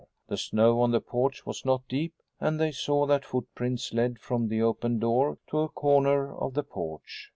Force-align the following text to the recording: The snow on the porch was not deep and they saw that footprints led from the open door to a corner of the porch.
The 0.29 0.35
snow 0.37 0.81
on 0.81 0.89
the 0.89 0.99
porch 0.99 1.45
was 1.45 1.63
not 1.63 1.87
deep 1.87 2.15
and 2.39 2.59
they 2.59 2.71
saw 2.71 3.05
that 3.05 3.23
footprints 3.23 3.93
led 3.93 4.17
from 4.17 4.47
the 4.47 4.59
open 4.63 4.97
door 4.97 5.37
to 5.51 5.59
a 5.59 5.69
corner 5.69 6.35
of 6.35 6.55
the 6.55 6.63
porch. 6.63 7.29